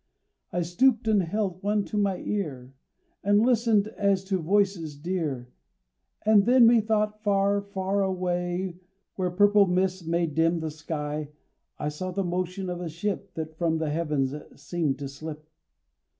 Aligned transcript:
I 0.51 0.63
stooped 0.63 1.07
and 1.07 1.21
held 1.21 1.61
one 1.61 1.85
to 1.85 1.95
my 1.95 2.17
ear, 2.17 2.73
And 3.23 3.39
listened 3.39 3.87
as 3.89 4.23
to 4.23 4.39
voices 4.41 4.97
dear; 4.97 5.51
And 6.25 6.47
then 6.47 6.65
methought 6.65 7.21
far, 7.21 7.61
far 7.61 8.01
away, 8.01 8.79
Where 9.13 9.29
purple 9.29 9.67
mists 9.67 10.03
made 10.03 10.33
dim 10.33 10.59
the 10.59 10.75
day, 10.87 11.29
I 11.77 11.89
saw 11.89 12.09
the 12.09 12.23
motion 12.23 12.67
of 12.67 12.81
a 12.81 12.89
ship 12.89 13.35
That 13.35 13.59
from 13.59 13.77
the 13.77 13.91
heavens 13.91 14.33
seemed 14.59 14.97
to 14.97 15.07
slip. 15.07 15.47